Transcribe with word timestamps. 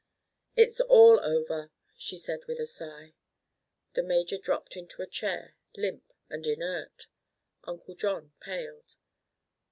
"It's 0.55 0.79
all 0.81 1.19
over," 1.19 1.69
she 1.95 2.17
said 2.17 2.45
with 2.47 2.59
a 2.59 2.65
sigh. 2.65 3.13
The 3.93 4.01
major 4.01 4.39
dropped 4.39 4.75
into 4.75 5.03
a 5.03 5.05
chair, 5.05 5.55
limp 5.77 6.11
and 6.27 6.43
inert. 6.47 7.05
Uncle 7.65 7.93
John 7.93 8.33
paled. 8.39 8.97